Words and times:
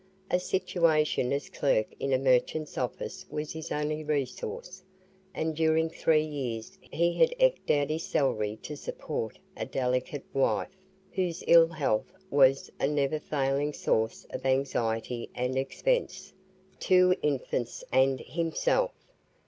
A 0.31 0.39
situation 0.39 1.31
as 1.31 1.47
clerk 1.47 1.93
in 1.99 2.11
a 2.11 2.17
merchant's 2.17 2.75
office 2.75 3.23
was 3.29 3.53
his 3.53 3.71
only 3.71 4.03
resource, 4.03 4.81
and 5.31 5.55
during 5.55 5.91
three 5.91 6.23
years 6.23 6.75
he 6.89 7.13
had 7.13 7.35
eked 7.37 7.69
out 7.69 7.91
his 7.91 8.01
salary 8.01 8.57
to 8.63 8.75
support 8.75 9.37
a 9.55 9.63
delicate 9.67 10.23
wife 10.33 10.75
whose 11.13 11.43
ill 11.45 11.67
health 11.67 12.11
was 12.31 12.67
a 12.79 12.87
neverfailing 12.87 13.73
source 13.75 14.25
of 14.31 14.43
anxiety 14.43 15.29
and 15.35 15.55
expense 15.55 16.33
two 16.79 17.15
infants, 17.21 17.83
and 17.91 18.21
himself. 18.21 18.93